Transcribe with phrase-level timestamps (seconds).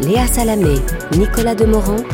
[0.00, 0.76] Léa Salamé,
[1.16, 2.04] Nicolas Demorand,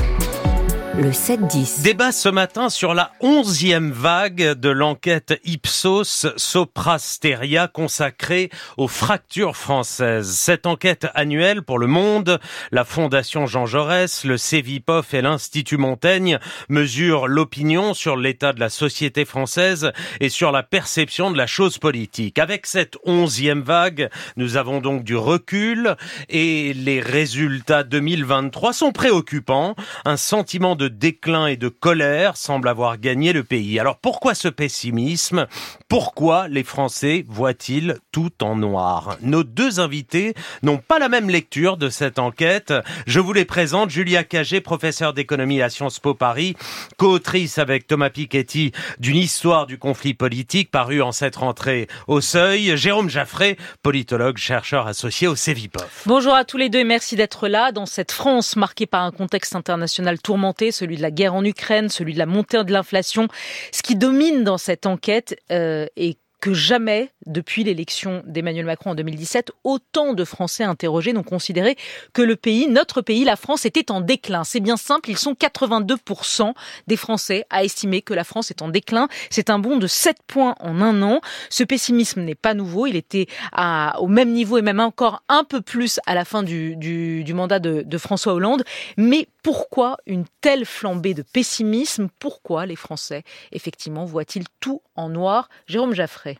[0.98, 1.82] le 7-10.
[1.82, 10.30] Débat ce matin sur la onzième vague de l'enquête Ipsos Soprasteria consacrée aux fractures françaises.
[10.30, 12.38] Cette enquête annuelle pour le monde,
[12.70, 16.38] la Fondation Jean Jaurès, le CEVIPOF et l'Institut Montaigne
[16.68, 19.90] mesurent l'opinion sur l'état de la société française
[20.20, 22.38] et sur la perception de la chose politique.
[22.38, 25.96] Avec cette onzième vague, nous avons donc du recul
[26.28, 29.74] et les résultats 2023 sont préoccupants.
[30.04, 33.80] Un sentiment de de déclin et de colère semble avoir gagné le pays.
[33.80, 35.46] Alors pourquoi ce pessimisme?
[35.88, 39.16] Pourquoi les Français voient-ils tout en noir?
[39.22, 42.74] Nos deux invités n'ont pas la même lecture de cette enquête.
[43.06, 43.88] Je vous les présente.
[43.88, 46.54] Julia Cagé, professeure d'économie à Sciences Po Paris,
[46.98, 52.76] co-autrice avec Thomas Piketty d'une histoire du conflit politique paru en cette rentrée au Seuil.
[52.76, 56.02] Jérôme Jaffré, politologue, chercheur associé au CEVIPOF.
[56.04, 59.12] Bonjour à tous les deux et merci d'être là dans cette France marquée par un
[59.12, 63.28] contexte international tourmenté celui de la guerre en Ukraine, celui de la montée de l'inflation.
[63.72, 68.94] Ce qui domine dans cette enquête euh, est que jamais, depuis l'élection d'Emmanuel Macron en
[68.94, 71.74] 2017, autant de Français interrogés n'ont considéré
[72.12, 74.44] que le pays, notre pays, la France, était en déclin.
[74.44, 76.52] C'est bien simple, ils sont 82%
[76.86, 79.08] des Français à estimer que la France est en déclin.
[79.30, 81.22] C'est un bond de 7 points en un an.
[81.48, 85.44] Ce pessimisme n'est pas nouveau, il était à, au même niveau et même encore un
[85.44, 88.64] peu plus à la fin du, du, du mandat de, de François Hollande.
[88.98, 92.08] Mais pourquoi une telle flambée de pessimisme?
[92.18, 96.38] Pourquoi les Français, effectivement, voient-ils tout en noir Jérôme Jaffray.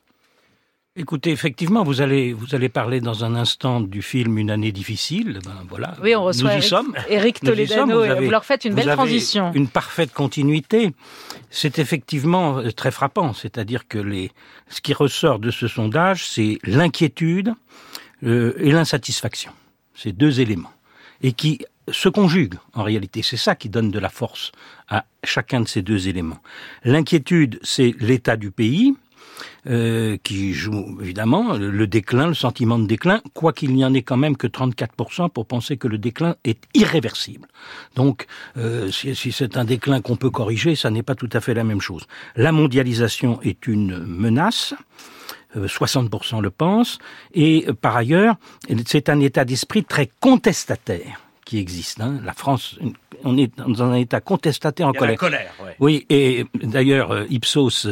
[0.96, 5.40] Écoutez, effectivement, vous allez vous allez parler dans un instant du film Une année difficile.
[5.44, 5.96] Ben voilà.
[6.00, 6.94] Oui, on reçoit nous Eric, sommes.
[7.08, 7.96] Eric Toledano.
[7.96, 9.50] Vous, avez, vous, leur faites une belle transition.
[9.54, 10.92] Une parfaite continuité.
[11.50, 13.32] C'est effectivement euh, très frappant.
[13.32, 14.30] C'est-à-dire que les
[14.68, 17.54] ce qui ressort de ce sondage, c'est l'inquiétude
[18.22, 19.50] euh, et l'insatisfaction.
[19.96, 20.70] Ces deux éléments
[21.24, 23.22] et qui se conjuguent en réalité.
[23.22, 24.52] C'est ça qui donne de la force
[24.88, 26.38] à chacun de ces deux éléments.
[26.84, 28.94] L'inquiétude, c'est l'état du pays
[29.66, 34.16] euh, qui joue évidemment le déclin, le sentiment de déclin, quoiqu'il n'y en ait quand
[34.16, 37.48] même que 34% pour penser que le déclin est irréversible.
[37.96, 38.26] Donc,
[38.56, 41.54] euh, si, si c'est un déclin qu'on peut corriger, ça n'est pas tout à fait
[41.54, 42.06] la même chose.
[42.36, 44.74] La mondialisation est une menace.
[45.56, 46.98] 60% euh, le pensent,
[47.32, 48.36] et euh, par ailleurs,
[48.86, 52.00] c'est un état d'esprit très contestataire qui existe.
[52.00, 52.20] Hein.
[52.24, 52.78] La France,
[53.24, 55.12] on est dans un état contestataire en Il y a colère.
[55.12, 55.76] La colère ouais.
[55.80, 57.86] Oui, et d'ailleurs, Ipsos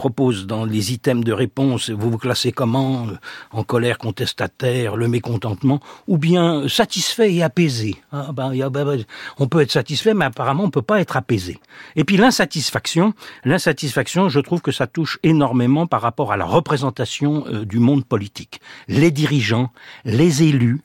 [0.00, 3.06] propose dans les items de réponse, vous vous classez comment
[3.52, 5.78] En colère, contestataire, le mécontentement,
[6.08, 7.96] ou bien satisfait et apaisé.
[8.10, 9.04] Ah, ben, y a, ben,
[9.38, 11.58] on peut être satisfait, mais apparemment on peut pas être apaisé.
[11.96, 13.12] Et puis l'insatisfaction,
[13.44, 18.06] l'insatisfaction, je trouve que ça touche énormément par rapport à la représentation euh, du monde
[18.06, 18.62] politique.
[18.88, 19.70] Les dirigeants,
[20.06, 20.80] les élus,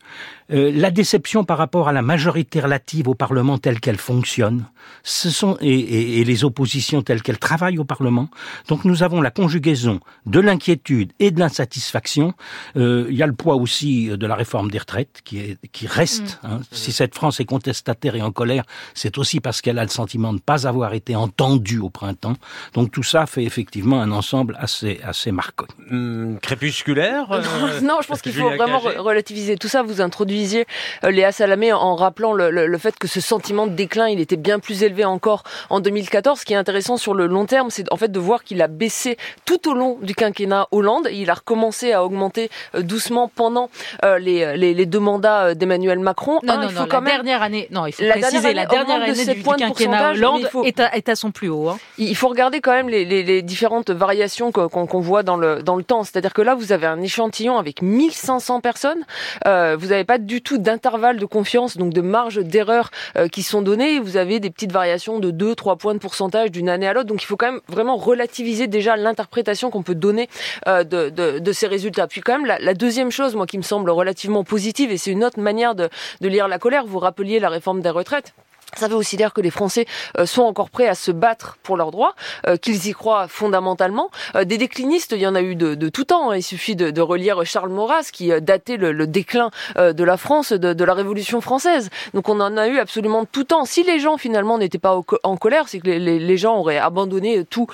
[0.51, 4.65] euh, la déception par rapport à la majorité relative au Parlement telle qu'elle fonctionne,
[5.03, 8.29] ce sont et, et, et les oppositions telles qu'elles travaillent au Parlement.
[8.67, 12.33] Donc nous avons la conjugaison de l'inquiétude et de l'insatisfaction.
[12.77, 15.87] Euh, il y a le poids aussi de la réforme des retraites qui, est, qui
[15.87, 16.39] reste.
[16.43, 16.47] Mmh.
[16.47, 16.59] Hein.
[16.71, 18.63] Si cette France est contestataire et en colère,
[18.93, 22.35] c'est aussi parce qu'elle a le sentiment de ne pas avoir été entendue au printemps.
[22.73, 25.67] Donc tout ça fait effectivement un ensemble assez, assez marquant.
[25.89, 27.41] Mmh, crépusculaire euh,
[27.81, 29.83] Non, je pense qu'il faut vraiment relativiser tout ça.
[29.83, 30.01] Vous
[30.35, 30.65] introduisiez
[31.03, 34.19] euh, Léa Salamé en rappelant le, le, le, fait que ce sentiment de déclin, il
[34.19, 36.39] était bien plus élevé encore en 2014.
[36.39, 38.67] Ce qui est intéressant sur le long terme, c'est en fait de voir qu'il a
[38.67, 41.07] baissé tout au long du quinquennat Hollande.
[41.11, 43.69] Il a recommencé à augmenter euh, doucement pendant
[44.03, 46.39] euh, les, les, les, deux mandats d'Emmanuel Macron.
[46.43, 47.13] Non, hein, non, il faut non, quand la même...
[47.15, 50.63] dernière année, non, il faut la préciser, la dernière année du, du quinquennat Hollande faut...
[50.63, 51.69] est, à, est, à, son plus haut.
[51.69, 51.77] Hein.
[51.97, 55.63] Il faut regarder quand même les, les, les différentes variations qu'on qu voit dans le,
[55.63, 56.03] dans le temps.
[56.03, 59.05] C'est-à-dire que là, vous avez un échantillon avec 1500 personnes.
[59.47, 63.43] Euh, vous n'avez pas du tout d'intervalle de confiance, donc de marge d'erreur euh, qui
[63.43, 63.99] sont données.
[63.99, 67.07] Vous avez des petites variations de 2-3 points de pourcentage d'une année à l'autre.
[67.07, 70.29] Donc il faut quand même vraiment relativiser déjà l'interprétation qu'on peut donner
[70.67, 72.07] euh, de, ces résultats.
[72.07, 75.11] Puis quand même, la, la, deuxième chose, moi, qui me semble relativement positive, et c'est
[75.11, 75.89] une autre manière de,
[76.21, 78.33] de lire la colère, vous rappeliez la réforme des retraites.
[78.75, 79.85] Ça veut aussi dire que les Français
[80.17, 82.15] euh, sont encore prêts à se battre pour leurs droits,
[82.47, 84.09] euh, qu'ils y croient fondamentalement.
[84.35, 86.33] Euh, des déclinistes, il y en a eu de, de tout temps.
[86.33, 90.51] Il suffit de, de, relire Charles Maurras qui datait le, le déclin de la France,
[90.51, 91.89] de, de, la Révolution française.
[92.13, 93.65] Donc on en a eu absolument tout temps.
[93.65, 96.77] Si les gens finalement n'étaient pas en colère, c'est que les, les, les, gens auraient
[96.77, 97.67] abandonné tout,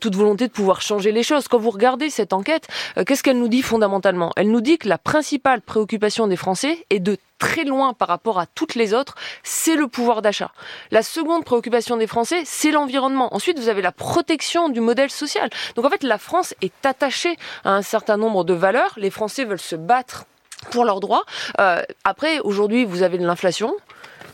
[0.00, 1.48] toute volonté de pouvoir changer les choses.
[1.48, 2.68] Quand vous regardez cette enquête,
[3.06, 4.32] qu'est-ce qu'elle nous dit fondamentalement?
[4.36, 8.38] Elle nous dit que la principale préoccupation des Français est de très loin par rapport
[8.38, 10.50] à toutes les autres, c'est le pouvoir d'achat.
[10.90, 13.34] La seconde préoccupation des Français, c'est l'environnement.
[13.34, 15.50] Ensuite, vous avez la protection du modèle social.
[15.76, 18.94] Donc en fait, la France est attachée à un certain nombre de valeurs.
[18.96, 20.24] Les Français veulent se battre
[20.70, 21.24] pour leurs droits.
[21.60, 23.74] Euh, après, aujourd'hui, vous avez de l'inflation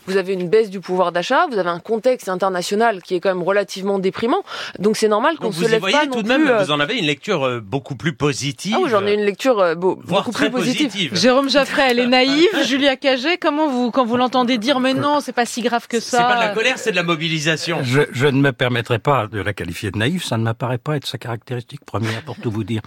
[0.07, 3.33] vous avez une baisse du pouvoir d'achat, vous avez un contexte international qui est quand
[3.33, 4.43] même relativement déprimant.
[4.79, 6.51] Donc c'est normal qu'on se lève voyez pas tout non de même, plus.
[6.51, 8.75] euh, vous en avez une lecture euh, beaucoup plus positive.
[8.77, 10.87] Ah oui, j'en ai une lecture euh, beau- beaucoup très plus positive.
[10.87, 11.15] positive.
[11.15, 12.49] Jérôme Jaffray, elle est naïve.
[12.65, 15.99] Julia Cagé, comment vous, quand vous l'entendez dire, mais non, c'est pas si grave que
[15.99, 16.17] ça.
[16.17, 17.79] C'est pas de la colère, c'est de la mobilisation.
[17.83, 20.97] Je, je ne me permettrai pas de la qualifier de naïve, ça ne m'apparaît pas
[20.97, 22.81] être sa caractéristique première pour tout vous dire.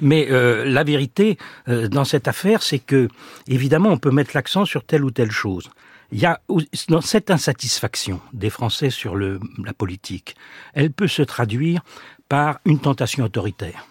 [0.00, 1.38] Mais euh, la vérité
[1.68, 3.08] euh, dans cette affaire, c'est que
[3.46, 5.68] évidemment on peut mettre l'accent sur telle ou telle chose.
[6.10, 6.40] Il y a
[6.88, 10.36] dans cette insatisfaction des Français sur la politique,
[10.72, 11.82] elle peut se traduire
[12.28, 13.86] par une tentation autoritaire.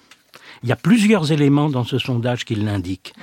[0.64, 3.14] Il y a plusieurs éléments dans ce sondage qui l'indiquent.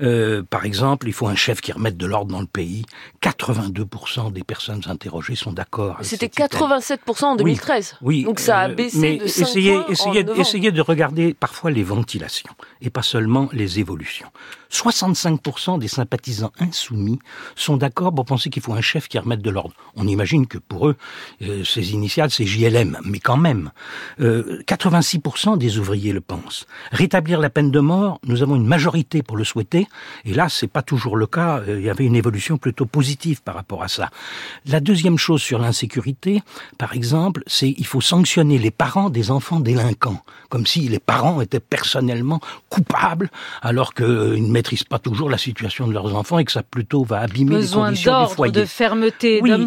[0.00, 2.84] Euh, par exemple, il faut un chef qui remette de l'ordre dans le pays.
[3.22, 5.96] 82% des personnes interrogées sont d'accord.
[5.96, 6.68] avec C'était cet item.
[6.68, 7.96] 87% en 2013.
[8.02, 10.40] Oui, Donc ça a euh, baissé mais de 5 essayez, points essayez, en 9 ans.
[10.40, 12.50] essayez de regarder parfois les ventilations
[12.80, 14.30] et pas seulement les évolutions.
[14.74, 17.20] 65% des sympathisants insoumis
[17.54, 19.74] sont d'accord pour penser qu'il faut un chef qui remette de l'ordre.
[19.94, 20.96] On imagine que pour eux,
[21.42, 23.70] euh, ces initiales, c'est JLM, mais quand même.
[24.20, 26.66] Euh, 86% des ouvriers le pensent.
[26.90, 29.83] Rétablir la peine de mort, nous avons une majorité pour le souhaiter,
[30.24, 31.60] et là, c'est pas toujours le cas.
[31.68, 34.10] Euh, Il y avait une évolution plutôt positive par rapport à ça.
[34.66, 36.42] La deuxième chose sur l'insécurité,
[36.78, 41.40] par exemple, c'est il faut sanctionner les parents des enfants délinquants, comme si les parents
[41.40, 43.30] étaient personnellement coupables,
[43.62, 44.06] alors qu'ils
[44.46, 47.58] ne maîtrisent pas toujours la situation de leurs enfants et que ça plutôt va abîmer
[47.58, 48.52] les conditions du foyer.
[48.52, 49.66] de fermeté, Oui, de-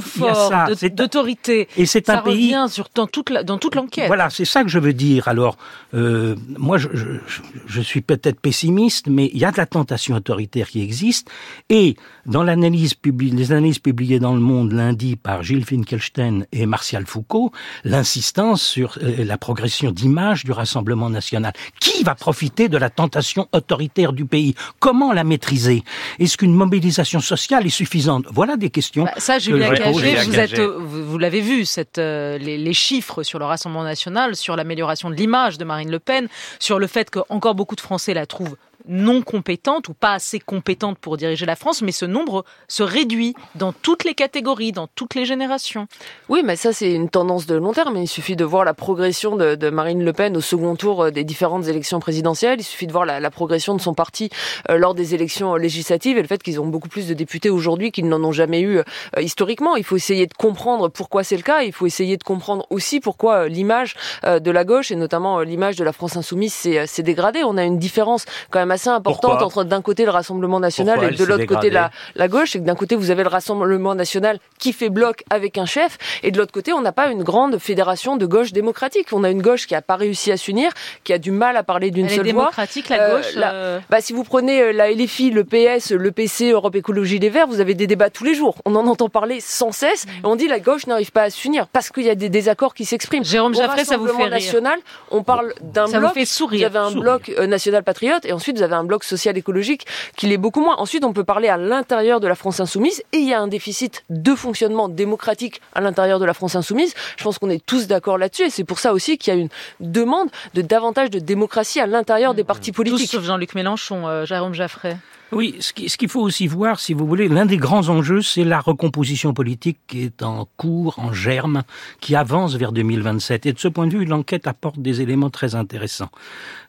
[0.75, 1.67] c'est- d'autorité.
[1.77, 4.07] Et c'est Ça un pays sur, dans toute la- dans toute l'enquête.
[4.07, 5.27] voilà, c'est ça que je veux dire.
[5.27, 5.57] Alors,
[5.93, 9.65] euh, moi, je, je, je- je suis peut-être pessimiste, mais il y a de la
[9.65, 11.29] tentation autoritaire qui existe.
[11.69, 11.95] Et
[12.25, 17.05] dans l'analyse publi- les analyses publiées dans Le Monde lundi par Gilles Finkelstein et Martial
[17.05, 17.51] Foucault,
[17.83, 21.53] l'insistance sur euh, la progression d'image du Rassemblement national.
[21.79, 24.55] Qui va profiter de la tentation autoritaire du pays?
[24.79, 25.83] Comment la maîtriser?
[26.19, 28.25] Est-ce qu'une mobilisation sociale est suffisante?
[28.31, 29.05] Voilà des questions.
[29.05, 33.23] Bah, ça, je Cagé, vous, êtes, vous, vous l'avez vu, cette, euh, les, les chiffres
[33.23, 36.27] sur le Rassemblement national, sur l'amélioration de l'image de Marine Le Pen,
[36.59, 38.55] sur le fait qu'encore beaucoup de Français la trouvent
[38.87, 43.35] non compétente ou pas assez compétente pour diriger la France, mais ce nombre se réduit
[43.55, 45.87] dans toutes les catégories, dans toutes les générations.
[46.29, 47.97] Oui, mais ça, c'est une tendance de long terme.
[47.97, 51.23] Il suffit de voir la progression de, Marine Le Pen au second tour euh, des
[51.23, 52.59] différentes élections présidentielles.
[52.59, 54.29] Il suffit de voir la, progression de son parti
[54.69, 57.49] euh, lors des élections euh, législatives et le fait qu'ils ont beaucoup plus de députés
[57.49, 58.79] aujourd'hui qu'ils n'en ont jamais eu
[59.19, 59.75] historiquement.
[59.75, 61.61] Il faut essayer de comprendre pourquoi c'est le cas.
[61.61, 63.95] Il faut essayer de comprendre aussi pourquoi l'image
[64.25, 67.43] de la gauche et notamment l'image de la France insoumise s'est dégradée.
[67.43, 70.95] On a une différence quand même assez importante Pourquoi entre d'un côté le Rassemblement national
[70.99, 72.55] Pourquoi et de l'autre côté la, la gauche.
[72.55, 75.97] Et que d'un côté vous avez le Rassemblement national qui fait bloc avec un chef
[76.23, 79.07] et de l'autre côté on n'a pas une grande fédération de gauche démocratique.
[79.11, 80.71] On a une gauche qui a pas réussi à s'unir,
[81.03, 82.25] qui a du mal à parler d'une seule voix.
[82.25, 83.33] démocratique, la Euh, gauche.
[83.35, 87.19] la- euh, Bah, si vous prenez euh, la LFI, le PS, le PC, Europe Écologie
[87.19, 88.55] Les Verts, vous avez des débats tous les jours.
[88.65, 90.05] On en entend parler sans cesse.
[90.05, 90.09] Mm.
[90.09, 92.73] Et on dit la gauche n'arrive pas à s'unir parce qu'il y a des désaccords
[92.73, 93.23] qui s'expriment.
[93.23, 94.45] Jérôme Au Jaffray, ça vous fait Rassemblement rire.
[94.45, 94.79] national,
[95.11, 96.09] on parle d'un Ça bloc.
[96.09, 96.65] vous fait Vous sourire.
[96.67, 97.01] avez un Sourire.
[97.01, 99.85] bloc euh, national patriote et ensuite vous avez un bloc social écologique
[100.15, 100.75] qui l'est beaucoup moins.
[100.77, 103.47] Ensuite, on peut parler à l'intérieur de la France insoumise et il y a un
[103.47, 106.93] déficit de fonctionnement démocratique à l'intérieur de la France insoumise.
[107.17, 109.39] Je pense qu'on est tous d'accord là-dessus et c'est pour ça aussi qu'il y a
[109.39, 109.49] une
[109.79, 113.11] demande de davantage de démocratie à l'intérieur des partis Tous politiques.
[113.11, 114.97] sauf Jean-Luc Mélenchon, euh, Jérôme Jaffray.
[115.33, 118.21] Oui, ce qui- ce qu'il faut aussi voir, si vous voulez, l'un des grands enjeux,
[118.21, 121.63] c'est la recomposition politique qui est en cours, en germe,
[121.99, 123.45] qui avance vers 2027.
[123.45, 126.09] Et de ce point de vue, l'enquête apporte des éléments très intéressants.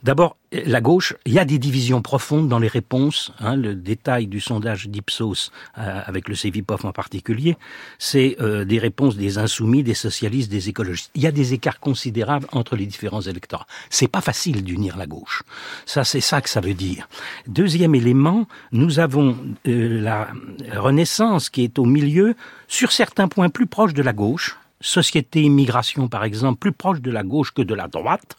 [0.02, 3.32] D'abord, la gauche, il y a des divisions profondes dans les réponses.
[3.40, 7.56] hein, le détail du sondage d'Ipsos, euh, avec le CEVIPOF en particulier,
[7.98, 11.10] c'est euh, des réponses des insoumis, des socialistes, des écologistes.
[11.14, 13.66] Il y a des écarts considérables entre les différents électorats.
[13.90, 15.42] C'est pas facile d'unir la gauche.
[15.86, 17.08] Ça, c'est ça que ça veut dire.
[17.46, 19.36] Deuxième élément, nous avons
[19.66, 20.28] euh, la
[20.76, 22.34] Renaissance qui est au milieu,
[22.66, 27.10] sur certains points plus proche de la gauche, société, immigration par exemple, plus proche de
[27.10, 28.36] la gauche que de la droite,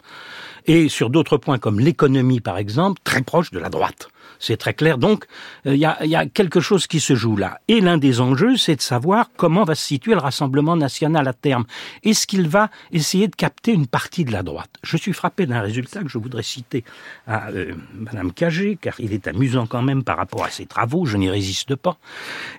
[0.70, 4.08] et sur d'autres points comme l'économie par exemple, très proche de la droite.
[4.42, 4.98] C'est très clair.
[4.98, 5.26] Donc,
[5.66, 7.60] euh, il y, a, y a quelque chose qui se joue là.
[7.68, 11.34] Et l'un des enjeux, c'est de savoir comment va se situer le Rassemblement national à
[11.34, 11.66] terme.
[12.04, 14.70] Est-ce qu'il va essayer de capter une partie de la droite?
[14.82, 16.86] Je suis frappé d'un résultat que je voudrais citer
[17.28, 21.06] à euh, Madame Cagé, car il est amusant quand même par rapport à ses travaux,
[21.06, 21.98] je n'y résiste pas.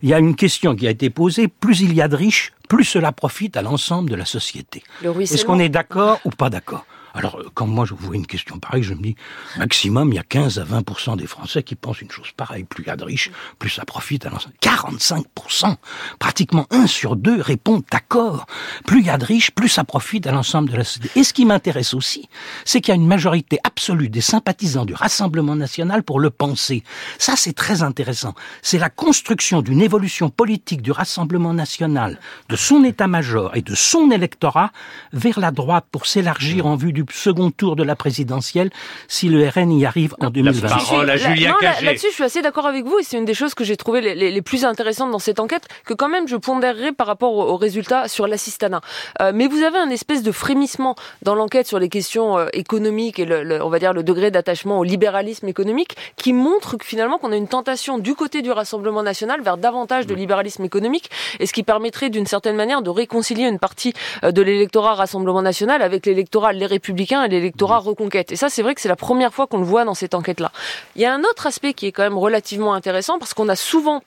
[0.03, 2.53] Il y a une question qui a été posée, plus il y a de riches,
[2.69, 4.83] plus cela profite à l'ensemble de la société.
[5.03, 6.85] Est-ce qu'on est d'accord ou pas d'accord?
[7.15, 9.17] Alors, euh, quand moi je vois une question pareille, je me dis,
[9.59, 12.65] maximum, il y a 15 à 20% des Français qui pensent une chose pareille.
[12.65, 14.55] Plus il y a de riches, plus ça profite à l'ensemble.
[14.63, 15.77] 45%!
[16.19, 18.47] Pratiquement un sur deux répondent d'accord.
[18.87, 21.11] Plus il y a de riches, plus ça profite à l'ensemble de la société.
[21.19, 22.29] Et ce qui m'intéresse aussi,
[22.65, 26.85] c'est qu'il y a une majorité absolue des sympathisants du Rassemblement national pour le penser.
[27.19, 28.35] Ça, c'est très intéressant.
[28.63, 34.11] C'est la construction d'une évolution politique du Rassemblement national, de son état-major et de son
[34.11, 34.73] électorat
[35.13, 38.71] vers la droite pour s'élargir en vue du second tour de la présidentielle
[39.09, 40.69] si le RN y arrive en 2020.
[40.69, 41.87] Parole à Julia Cagé.
[41.87, 44.01] Là-dessus, je suis assez d'accord avec vous et c'est une des choses que j'ai trouvé
[44.01, 47.35] les, les, les, plus intéressantes dans cette enquête que quand même je pondérerai par rapport
[47.35, 48.81] aux, aux résultats sur l'assistanat.
[49.21, 53.19] Euh, mais vous avez un espèce de frémissement dans l'enquête sur les questions euh, économiques
[53.19, 56.85] et le, le, on va dire le degré d'attachement au libéralisme économique qui montre que
[56.85, 61.11] finalement qu'on a une tentation du côté du Rassemblement national vers davantage de libéralisme économique
[61.39, 63.93] et ce qui permettrait d'une certaine manière de réconcilier une partie
[64.25, 68.33] euh, de l'électorat Rassemblement national avec l'électorat Les Républicains et l'électorat Reconquête.
[68.33, 70.53] Et ça, c'est vrai que c'est la première fois qu'on le voit dans cette enquête-là.
[70.97, 73.57] Il y a un autre aspect qui est quand même relativement intéressant parce qu'on a
[73.57, 74.03] souvent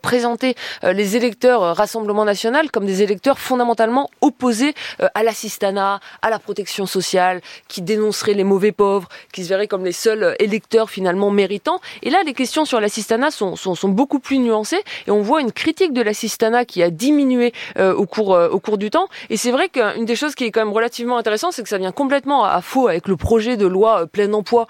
[0.00, 4.74] présenter euh, les électeurs euh, Rassemblement National comme des électeurs fondamentalement opposés
[5.14, 9.84] à l'assistanat, à la protection sociale, qui dénonceraient les mauvais pauvres, qui se verraient comme
[9.84, 11.80] les seuls électeurs finalement méritants.
[12.02, 15.40] Et là, les questions sur l'assistanat sont, sont, sont, beaucoup plus nuancées et on voit
[15.40, 19.08] une critique de l'assistanat qui a diminué au, cours, au cours du temps.
[19.30, 21.78] Et c'est vrai qu'une des choses qui est quand même relativement intéressante, c'est que ça
[21.78, 24.66] vient complètement à faux avec le projet de loi plein emploi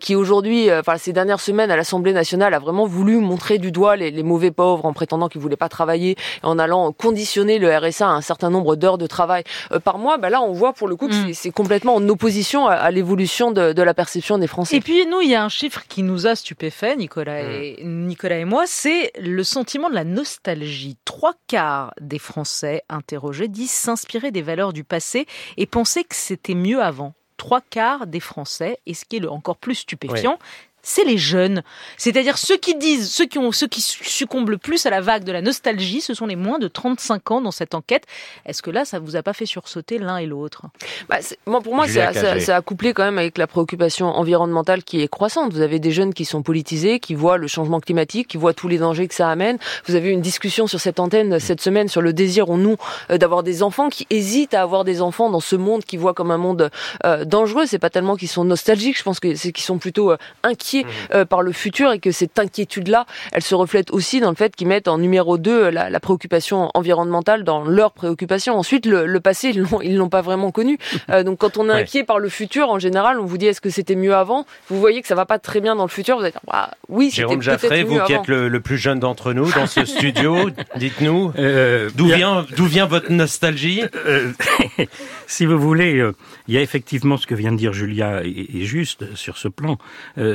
[0.00, 3.96] qui aujourd'hui, enfin ces dernières semaines à l'Assemblée nationale, a vraiment voulu montrer du doigt
[3.96, 8.08] les, les mauvais pauvres en prétendant qu'ils voulaient pas travailler, en allant conditionner le RSA
[8.08, 10.88] à un certain nombre d'heures de travail euh, par mois, bah là on voit pour
[10.88, 11.34] le coup que mm.
[11.34, 14.76] c'est complètement en opposition à, à l'évolution de, de, la perception des Français.
[14.76, 17.50] Et puis nous, il y a un chiffre qui nous a stupéfait, Nicolas mm.
[17.50, 20.96] et, Nicolas et moi, c'est le sentiment de la nostalgie.
[21.04, 26.54] Trois quarts des Français interrogés disent s'inspirer des valeurs du passé et penser que c'était
[26.54, 30.46] mieux avant trois quarts des Français, et ce qui est le encore plus stupéfiant, oui
[30.84, 31.62] c'est les jeunes.
[31.96, 35.24] C'est-à-dire ceux qui disent, ceux qui ont, ceux qui succombent le plus à la vague
[35.24, 38.04] de la nostalgie, ce sont les moins de 35 ans dans cette enquête.
[38.46, 40.62] Est-ce que là, ça vous a pas fait sursauter l'un et l'autre?
[41.08, 45.00] Bah, pour moi, ça, ça, ça, a couplé quand même avec la préoccupation environnementale qui
[45.00, 45.52] est croissante.
[45.52, 48.68] Vous avez des jeunes qui sont politisés, qui voient le changement climatique, qui voient tous
[48.68, 49.58] les dangers que ça amène.
[49.86, 52.76] Vous avez eu une discussion sur cette antenne cette semaine sur le désir ou nous
[53.10, 56.14] euh, d'avoir des enfants, qui hésitent à avoir des enfants dans ce monde qu'ils voient
[56.14, 56.70] comme un monde
[57.04, 57.66] euh, dangereux.
[57.66, 60.73] C'est pas tellement qu'ils sont nostalgiques, je pense que c'est qu'ils sont plutôt euh, inquiets
[60.82, 61.14] Mmh.
[61.14, 64.54] euh, par le futur et que cette inquiétude-là, elle se reflète aussi dans le fait
[64.56, 68.56] qu'ils mettent en numéro 2 euh, la, la, préoccupation environnementale dans leur préoccupation.
[68.56, 70.78] Ensuite, le, le passé, ils l'ont, ils l'ont pas vraiment connu.
[71.10, 72.06] Euh, donc quand on est inquiet ouais.
[72.06, 74.46] par le futur, en général, on vous dit est-ce que c'était mieux avant?
[74.68, 76.16] Vous voyez que ça va pas très bien dans le futur.
[76.16, 79.00] Vous allez dire bah, oui, c'était Jérôme Jaffré, vous qui êtes le, le, plus jeune
[79.00, 83.82] d'entre nous dans ce studio, dites-nous euh, d'où vient d'où vient votre nostalgie?
[84.06, 84.30] Euh,
[85.26, 86.12] Si vous voulez, euh,
[86.48, 89.78] il y a effectivement ce que vient de dire Julia est juste sur ce plan.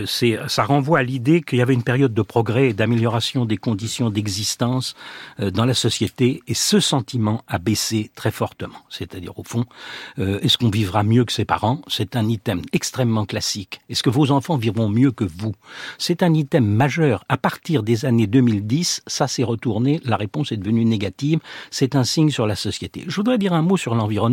[0.05, 3.57] c'est ça renvoie à l'idée qu'il y avait une période de progrès et d'amélioration des
[3.57, 4.95] conditions d'existence
[5.39, 8.79] euh, dans la société et ce sentiment a baissé très fortement.
[8.89, 9.65] C'est-à-dire au fond,
[10.19, 11.81] euh, est-ce qu'on vivra mieux que ses parents?
[11.87, 13.81] C'est un item extrêmement classique.
[13.89, 15.53] Est-ce que vos enfants vivront mieux que vous?
[15.97, 17.23] C'est un item majeur.
[17.29, 21.39] À partir des années 2010, ça s'est retourné, la réponse est devenue négative.
[21.71, 23.03] C'est un signe sur la société.
[23.07, 24.28] Je voudrais dire un mot sur l'environnement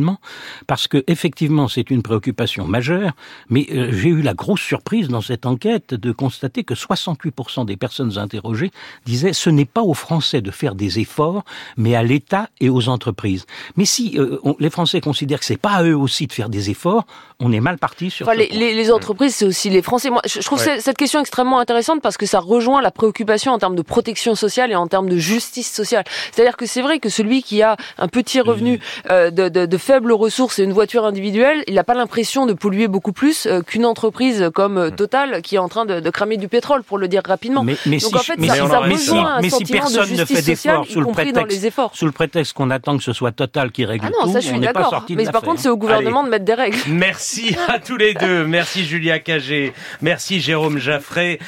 [0.67, 3.13] parce que effectivement c'est une préoccupation majeure,
[3.49, 7.77] mais euh, j'ai eu la grosse surprise dans cette enquête de constater que 68% des
[7.77, 8.71] personnes interrogées
[9.05, 11.45] disaient ce n'est pas aux Français de faire des efforts,
[11.77, 13.47] mais à l'État et aux entreprises.
[13.77, 16.49] Mais si euh, on, les Français considèrent que c'est pas à eux aussi de faire
[16.49, 17.07] des efforts,
[17.41, 18.27] on est mal parti sur.
[18.27, 20.11] Enfin, les, les, les, entreprises, c'est aussi les Français.
[20.11, 20.81] Moi, je, je trouve ouais.
[20.81, 24.73] cette question extrêmement intéressante parce que ça rejoint la préoccupation en termes de protection sociale
[24.73, 26.05] et en termes de justice sociale.
[26.33, 29.79] C'est-à-dire que c'est vrai que celui qui a un petit revenu euh, de, de, de
[29.87, 33.61] faibles ressources et une voiture individuelle, il n'a pas l'impression de polluer beaucoup plus euh,
[33.63, 36.99] qu'une entreprise comme euh, Total qui est en train de, de cramer du pétrole, pour
[36.99, 37.63] le dire rapidement.
[37.63, 39.13] Mais, mais Donc si, en fait, mais ça, si, ça mais si,
[39.43, 41.91] mais si personne de ne fait d'efforts sous, le prétexte, efforts.
[41.95, 44.41] sous le prétexte qu'on attend que ce soit Total qui règle ah non, tout, ça,
[44.41, 46.27] je suis on n'est pas sorti Mais par contre, c'est au gouvernement Allez.
[46.27, 46.79] de mettre des règles.
[46.89, 48.45] Merci à tous les deux.
[48.45, 49.73] Merci Julia Cagé.
[50.03, 51.39] Merci Jérôme Jaffré.